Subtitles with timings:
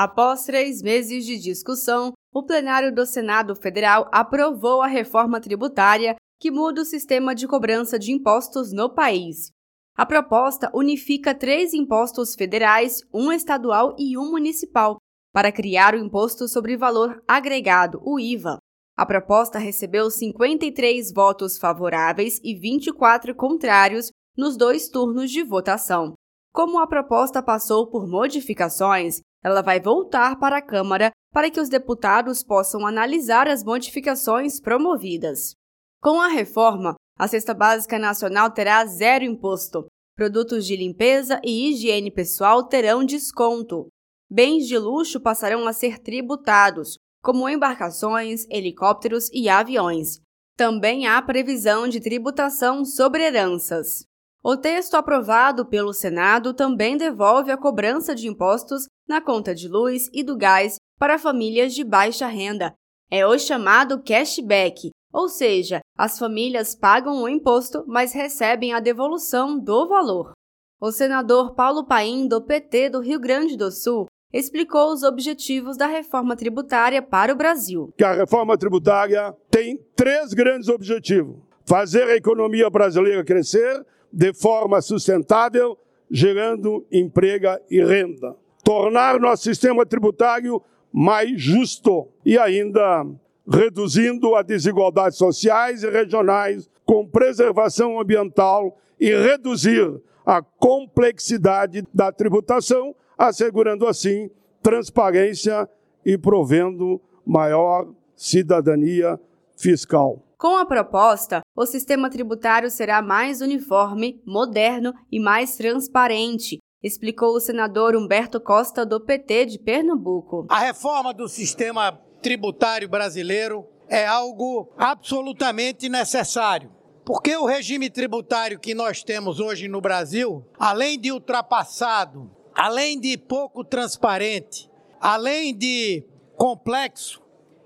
[0.00, 6.52] Após três meses de discussão, o plenário do Senado Federal aprovou a reforma tributária que
[6.52, 9.50] muda o sistema de cobrança de impostos no país.
[9.96, 14.98] A proposta unifica três impostos federais, um estadual e um municipal,
[15.34, 18.58] para criar o Imposto sobre Valor Agregado, o IVA.
[18.96, 26.14] A proposta recebeu 53 votos favoráveis e 24 contrários nos dois turnos de votação.
[26.52, 31.68] Como a proposta passou por modificações, ela vai voltar para a Câmara para que os
[31.68, 35.54] deputados possam analisar as modificações promovidas.
[36.00, 39.86] Com a reforma, a cesta básica nacional terá zero imposto.
[40.16, 43.88] Produtos de limpeza e higiene pessoal terão desconto.
[44.30, 50.20] Bens de luxo passarão a ser tributados, como embarcações, helicópteros e aviões.
[50.56, 54.07] Também há previsão de tributação sobre heranças.
[54.42, 60.08] O texto aprovado pelo Senado também devolve a cobrança de impostos na conta de luz
[60.12, 62.72] e do gás para famílias de baixa renda.
[63.10, 69.58] É o chamado cashback, ou seja, as famílias pagam o imposto, mas recebem a devolução
[69.58, 70.32] do valor.
[70.80, 75.86] O senador Paulo Paim, do PT do Rio Grande do Sul, explicou os objetivos da
[75.86, 77.92] reforma tributária para o Brasil.
[77.96, 84.80] Que a reforma tributária tem três grandes objetivos: fazer a economia brasileira crescer de forma
[84.80, 85.78] sustentável,
[86.10, 88.34] gerando emprego e renda.
[88.64, 93.06] Tornar nosso sistema tributário mais justo e ainda
[93.50, 102.94] reduzindo as desigualdades sociais e regionais, com preservação ambiental e reduzir a complexidade da tributação,
[103.16, 104.30] assegurando assim
[104.62, 105.68] transparência
[106.04, 109.18] e provendo maior cidadania
[109.56, 110.22] fiscal.
[110.38, 117.40] Com a proposta, o sistema tributário será mais uniforme, moderno e mais transparente, explicou o
[117.40, 120.46] senador Humberto Costa, do PT de Pernambuco.
[120.48, 126.70] A reforma do sistema tributário brasileiro é algo absolutamente necessário.
[127.04, 133.18] Porque o regime tributário que nós temos hoje no Brasil, além de ultrapassado, além de
[133.18, 134.70] pouco transparente,
[135.00, 137.20] além de complexo,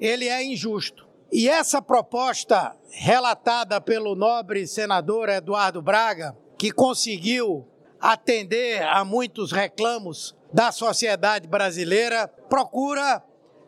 [0.00, 1.03] ele é injusto.
[1.32, 7.66] E essa proposta relatada pelo nobre senador Eduardo Braga, que conseguiu
[8.00, 13.24] atender a muitos reclamos da sociedade brasileira, procura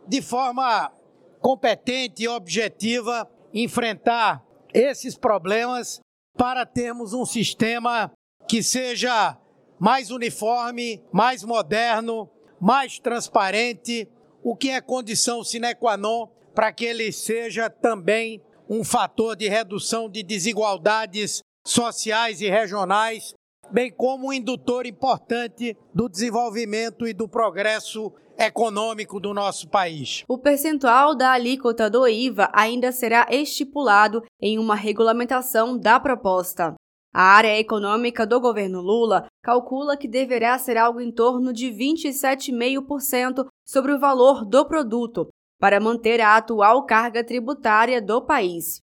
[0.07, 0.93] de forma
[1.41, 6.01] competente e objetiva enfrentar esses problemas
[6.37, 8.13] para termos um sistema
[8.47, 9.37] que seja
[9.79, 12.31] mais uniforme, mais moderno,
[12.61, 14.09] mais transparente,
[14.43, 19.47] o que é condição sine qua non para que ele seja também um fator de
[19.47, 23.35] redução de desigualdades sociais e regionais,
[23.71, 30.25] bem como um indutor importante do desenvolvimento e do progresso econômico do nosso país.
[30.27, 36.75] O percentual da alíquota do IVA ainda será estipulado em uma regulamentação da proposta.
[37.15, 43.47] A área econômica do governo Lula calcula que deverá ser algo em torno de 27,5%
[43.67, 45.29] sobre o valor do produto,
[45.59, 48.81] para manter a atual carga tributária do país.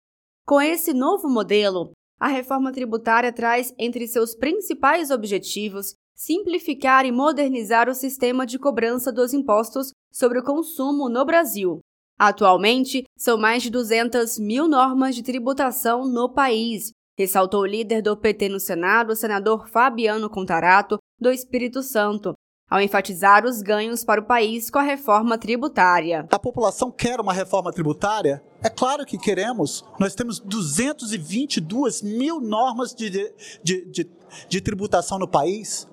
[0.45, 7.89] Com esse novo modelo, a reforma tributária traz entre seus principais objetivos simplificar e modernizar
[7.89, 11.79] o sistema de cobrança dos impostos sobre o consumo no Brasil.
[12.19, 18.15] Atualmente, são mais de 200 mil normas de tributação no país, ressaltou o líder do
[18.15, 22.35] PT no Senado, o senador Fabiano Contarato, do Espírito Santo,
[22.71, 26.25] ao enfatizar os ganhos para o país com a reforma tributária.
[26.31, 28.41] A população quer uma reforma tributária?
[28.63, 29.83] É claro que queremos.
[29.99, 34.09] Nós temos 222 mil normas de, de, de,
[34.47, 35.85] de tributação no país.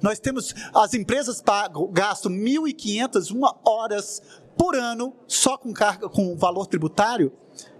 [0.00, 4.22] Nós temos, as empresas pagam, gastam 1.500 horas
[4.60, 7.32] por ano só com carga, com valor tributário,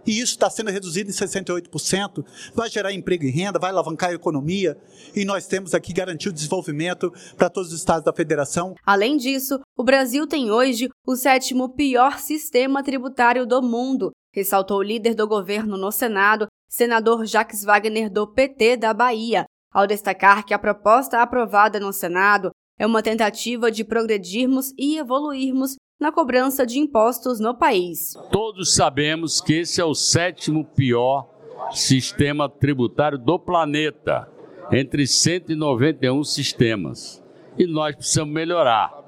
[0.06, 2.24] e isso está sendo reduzido em 68%,
[2.54, 4.78] vai gerar emprego e renda, vai alavancar a economia,
[5.14, 8.74] e nós temos aqui garantir o desenvolvimento para todos os estados da federação.
[8.82, 14.82] Além disso, o Brasil tem hoje o sétimo pior sistema tributário do mundo, ressaltou o
[14.82, 20.54] líder do governo no Senado, senador Jacques Wagner do PT da Bahia, ao destacar que
[20.54, 26.78] a proposta aprovada no Senado é uma tentativa de progredirmos e evoluirmos na cobrança de
[26.78, 28.16] impostos no país.
[28.32, 31.28] Todos sabemos que esse é o sétimo pior
[31.72, 34.28] sistema tributário do planeta,
[34.72, 37.22] entre 191 sistemas.
[37.58, 39.04] E nós precisamos melhorar.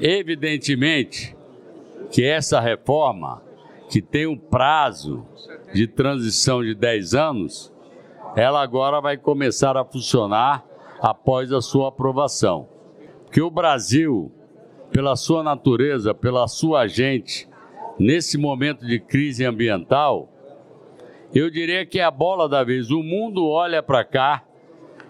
[0.00, 1.36] Evidentemente
[2.10, 3.42] que essa reforma,
[3.88, 5.26] que tem um prazo
[5.72, 7.72] de transição de 10 anos,
[8.34, 10.64] ela agora vai começar a funcionar
[11.00, 12.68] após a sua aprovação.
[13.24, 14.32] Porque o Brasil
[14.92, 17.48] pela sua natureza, pela sua gente,
[17.98, 20.28] nesse momento de crise ambiental,
[21.34, 22.90] eu diria que é a bola da vez.
[22.90, 24.44] O mundo olha para cá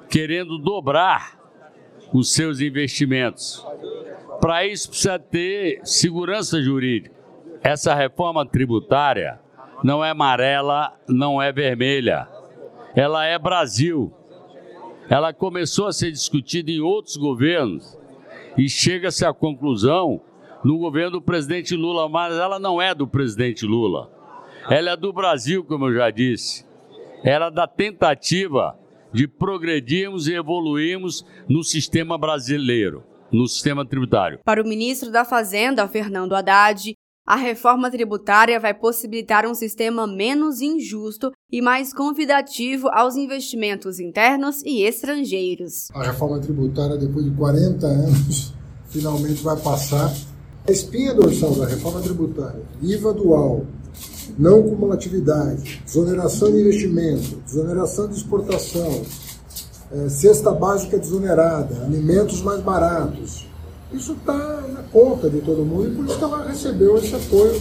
[0.09, 1.39] querendo dobrar
[2.13, 3.65] os seus investimentos.
[4.41, 7.15] Para isso precisa ter segurança jurídica.
[7.63, 9.39] Essa reforma tributária
[9.83, 12.29] não é amarela, não é vermelha.
[12.95, 14.13] Ela é Brasil.
[15.09, 17.99] Ela começou a ser discutida em outros governos
[18.57, 20.21] e chega-se à conclusão
[20.65, 24.11] no governo do presidente Lula, mas ela não é do presidente Lula.
[24.69, 26.67] Ela é do Brasil, como eu já disse.
[27.25, 28.77] Ela é da tentativa
[29.13, 33.03] de progredirmos e evoluirmos no sistema brasileiro,
[33.33, 34.41] no sistema tributário.
[34.45, 36.95] Para o ministro da Fazenda, Fernando Haddad,
[37.31, 44.61] a reforma tributária vai possibilitar um sistema menos injusto e mais convidativo aos investimentos internos
[44.65, 45.87] e estrangeiros.
[45.95, 48.53] A reforma tributária, depois de 40 anos,
[48.89, 50.13] finalmente vai passar.
[50.67, 53.65] A espinha dorsal da reforma tributária, IVA dual,
[54.37, 59.03] não cumulatividade, desoneração de investimento, desoneração de exportação,
[59.93, 63.49] é, cesta básica desonerada, alimentos mais baratos.
[63.93, 67.61] Isso está na conta de todo mundo e por isso que ela recebeu esse apoio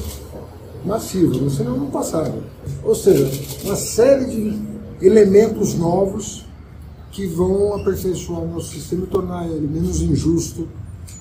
[0.86, 2.38] massivo, senão não passava.
[2.84, 3.30] Ou seja,
[3.64, 4.60] uma série de
[5.02, 6.46] elementos novos
[7.12, 10.68] que vão aperfeiçoar o nosso sistema e tornar ele menos injusto,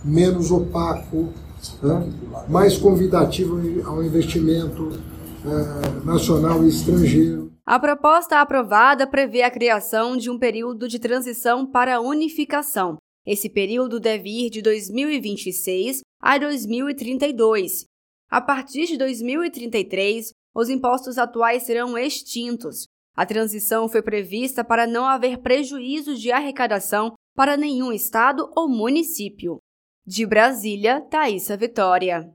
[0.05, 1.31] menos opaco,
[1.83, 2.09] né?
[2.49, 4.93] mais convidativo ao investimento,
[5.45, 7.51] é, nacional e estrangeiro.
[7.65, 12.99] A proposta aprovada prevê a criação de um período de transição para a unificação.
[13.29, 17.85] Esse período deve ir de 2026 a 2032.
[18.31, 22.87] A partir de 2033, os impostos atuais serão extintos.
[23.15, 29.59] A transição foi prevista para não haver prejuízos de arrecadação para nenhum estado ou município.
[30.07, 32.27] De Brasília, Thaisa Vitória.